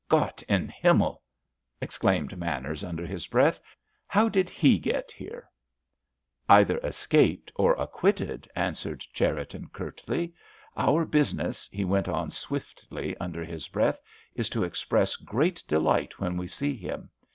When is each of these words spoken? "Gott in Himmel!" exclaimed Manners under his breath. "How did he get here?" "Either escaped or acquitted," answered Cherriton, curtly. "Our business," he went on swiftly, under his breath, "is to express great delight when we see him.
"Gott 0.09 0.41
in 0.49 0.67
Himmel!" 0.67 1.21
exclaimed 1.79 2.35
Manners 2.35 2.83
under 2.83 3.05
his 3.05 3.27
breath. 3.27 3.61
"How 4.07 4.29
did 4.29 4.49
he 4.49 4.79
get 4.79 5.11
here?" 5.11 5.47
"Either 6.49 6.77
escaped 6.79 7.51
or 7.53 7.75
acquitted," 7.79 8.47
answered 8.55 9.01
Cherriton, 9.13 9.67
curtly. 9.71 10.33
"Our 10.75 11.05
business," 11.05 11.69
he 11.71 11.85
went 11.85 12.07
on 12.07 12.31
swiftly, 12.31 13.15
under 13.17 13.45
his 13.45 13.67
breath, 13.67 14.01
"is 14.33 14.49
to 14.49 14.63
express 14.63 15.15
great 15.17 15.63
delight 15.67 16.19
when 16.19 16.35
we 16.35 16.47
see 16.47 16.75
him. 16.75 17.11